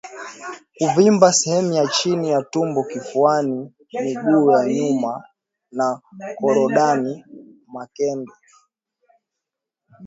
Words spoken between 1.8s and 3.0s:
chini ya tumbo